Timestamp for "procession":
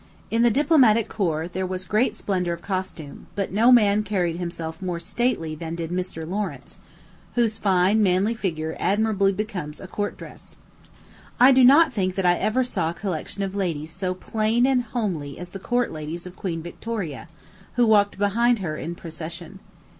18.95-19.59